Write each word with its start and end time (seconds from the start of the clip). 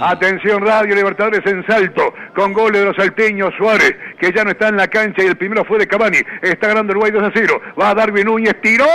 Atención 0.00 0.64
Radio 0.64 0.94
Libertadores 0.94 1.44
en 1.46 1.66
salto, 1.66 2.14
con 2.34 2.52
goles 2.52 2.80
de 2.80 2.86
los 2.86 2.96
salteños 2.96 3.52
Suárez, 3.56 3.96
que 4.20 4.32
ya 4.32 4.44
no 4.44 4.50
está 4.50 4.68
en 4.68 4.76
la 4.76 4.86
cancha 4.88 5.22
y 5.22 5.26
el 5.26 5.36
primero 5.36 5.64
fue 5.64 5.78
de 5.78 5.86
Cavani. 5.86 6.18
Está 6.42 6.68
ganando 6.68 6.92
Uruguay 6.92 7.10
2 7.10 7.22
a 7.24 7.30
0. 7.34 7.60
Va 7.80 7.90
a 7.90 7.94
Darwin 7.94 8.26
Núñez, 8.26 8.54
tiró. 8.62 8.84
¡Gol! 8.84 8.92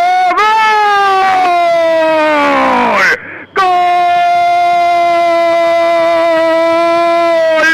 ¡Gol! 3.55 3.63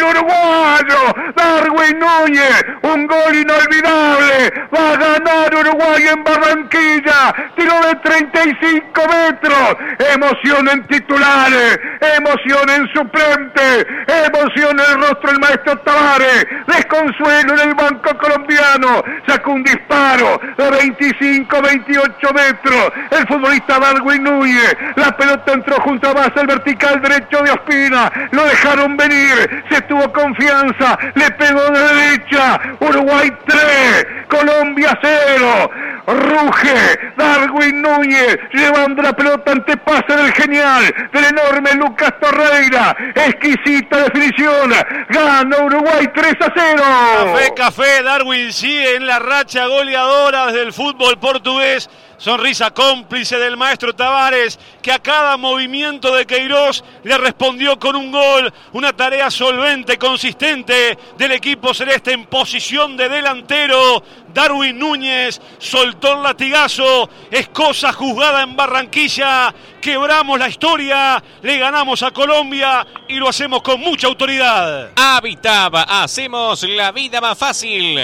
Uruguayo, 0.10 1.14
Darwin 1.36 2.00
Núñez, 2.00 2.66
un 2.82 3.06
gol 3.08 3.36
inolvidable. 3.36 4.54
Ganar 5.00 5.56
Uruguay 5.56 6.04
en 6.12 6.24
Barranquilla. 6.24 7.34
Tiro 7.56 7.74
de 7.88 7.96
35 7.96 9.02
metros. 9.08 9.78
Emoción 10.14 10.68
en 10.70 10.86
titulares, 10.88 11.80
emoción 12.18 12.70
en 12.70 12.88
suplente, 12.94 13.88
emoción 14.26 14.80
en 14.80 14.86
el 14.92 15.08
rostro 15.08 15.32
del 15.32 15.40
maestro 15.40 15.78
Tavares. 15.80 16.46
Desconsuelo 16.68 17.54
en 17.54 17.70
el 17.70 17.76
banco 17.76 18.18
colombiano. 18.18 19.04
Sacó 19.26 19.52
un 19.52 19.64
disparo 19.64 20.40
de 20.58 20.70
25, 20.70 21.62
28 21.62 22.34
metros. 22.34 22.92
El 23.12 23.28
futbolista 23.28 23.80
Darwin 23.80 24.24
Núñez. 24.24 24.76
La 24.96 25.16
pelota 25.16 25.54
entró 25.54 25.80
junto 25.82 26.10
a 26.10 26.14
base 26.14 26.42
el 26.42 26.48
vertical 26.48 27.02
derecho 27.02 27.42
de 27.42 27.52
Ospina. 27.52 28.12
Lo 28.32 28.44
dejaron 28.44 28.98
venir. 28.98 29.64
Se 29.70 29.82
tuvo 29.84 30.12
confianza. 30.12 30.98
Le 31.16 31.32
pegó 31.32 31.62
de 31.70 31.80
derecha. 31.80 32.60
Uruguay 32.80 33.32
3. 33.46 34.08
Colombia 34.28 34.89
0. 35.02 35.72
Ruge 36.08 37.14
Darwin 37.18 37.82
Núñez 37.82 38.40
llevando 38.52 39.02
la 39.04 39.14
pelota 39.14 39.52
ante 39.52 39.78
pase 39.78 40.16
del 40.16 40.34
genial, 40.34 40.84
del 41.14 41.26
enorme 41.26 41.74
Lucas 41.76 42.14
Torreira. 42.20 42.96
Exquisita 43.16 44.04
definición. 44.04 44.74
Gana 45.10 45.58
Uruguay 45.64 46.08
3 46.14 46.34
a 46.42 46.54
0. 46.56 46.84
Café, 47.18 47.54
café. 47.56 48.04
Darwin 48.04 48.52
sigue 48.52 48.96
en 48.96 49.06
la 49.06 49.20
racha 49.20 49.68
goleadora 49.68 50.48
desde 50.48 50.64
el 50.64 50.74
fútbol 50.74 51.20
portugués. 51.20 51.90
Sonrisa 52.20 52.72
cómplice 52.72 53.38
del 53.38 53.56
maestro 53.56 53.96
Tavares, 53.96 54.60
que 54.82 54.92
a 54.92 55.00
cada 55.00 55.38
movimiento 55.38 56.14
de 56.14 56.26
Queiroz 56.26 56.84
le 57.04 57.18
respondió 57.18 57.80
con 57.80 57.96
un 57.96 58.12
gol. 58.12 58.54
Una 58.74 58.92
tarea 58.92 59.32
solvente, 59.32 59.98
consistente 59.98 60.98
del 61.18 61.32
equipo 61.32 61.74
celeste 61.74 62.12
en 62.12 62.26
posición 62.26 62.98
de 62.98 63.08
delantero. 63.08 64.04
Darwin 64.34 64.78
Núñez 64.78 65.40
soltó 65.60 66.18
el 66.18 66.24
latigazo. 66.24 67.10
Es 67.32 67.48
cosa 67.48 67.94
juzgada 67.94 68.44
en 68.44 68.54
Barranquilla. 68.54 69.54
Quebramos 69.80 70.38
la 70.38 70.50
historia, 70.50 71.24
le 71.42 71.58
ganamos 71.58 72.04
a 72.04 72.12
Colombia 72.12 72.86
y 73.08 73.16
lo 73.16 73.30
hacemos 73.30 73.62
con 73.62 73.80
mucha 73.80 74.08
autoridad. 74.08 74.90
Habitaba, 74.98 75.84
hacemos 75.84 76.64
la 76.64 76.92
vida 76.92 77.22
más 77.22 77.38
fácil. 77.38 77.98